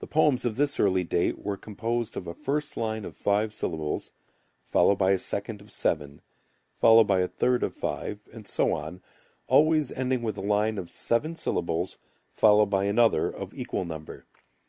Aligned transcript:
The 0.00 0.08
poems 0.08 0.44
of 0.44 0.56
this 0.56 0.80
early 0.80 1.04
date 1.04 1.38
were 1.38 1.56
composed 1.56 2.16
of 2.16 2.26
a 2.26 2.34
first 2.34 2.76
line 2.76 3.04
of 3.04 3.16
five 3.16 3.54
syllables, 3.54 4.10
followed 4.64 4.96
by 4.96 5.12
a 5.12 5.16
second 5.18 5.60
of 5.60 5.70
seven, 5.70 6.22
followed 6.80 7.04
by 7.04 7.20
a 7.20 7.28
third 7.28 7.62
of 7.62 7.72
five, 7.72 8.18
and 8.32 8.48
so 8.48 8.72
on, 8.72 9.00
always 9.46 9.92
ending 9.92 10.22
with 10.22 10.36
a 10.36 10.40
line 10.42 10.76
of 10.76 10.90
seven 10.90 11.36
syllables 11.36 11.98
followed 12.32 12.66
by 12.66 12.86
another 12.86 13.28
of 13.30 13.54
equal 13.54 13.84
number. 13.84 14.26